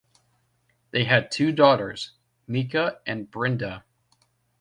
They 0.89 1.03
had 1.03 1.29
two 1.29 1.51
daughters, 1.51 2.13
Mika 2.47 3.01
and 3.05 3.29
Brinda. 3.29 3.83